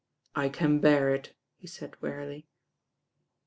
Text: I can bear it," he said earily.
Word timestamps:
I 0.35 0.49
can 0.49 0.79
bear 0.79 1.13
it," 1.13 1.35
he 1.57 1.67
said 1.67 1.95
earily. 2.01 2.47